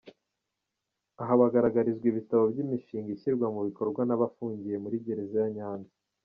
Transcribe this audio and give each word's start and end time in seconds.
Aha 1.21 1.33
bagaragarizwaga 1.41 2.07
ibitabo 2.11 2.43
by’imishinga 2.51 3.09
ishyirwa 3.15 3.47
mu 3.55 3.61
bikorwa 3.67 4.01
n’abafungiye 4.05 4.75
muri 4.83 4.95
gereza 5.05 5.37
ya 5.43 5.49
Nyanza. 5.57 5.93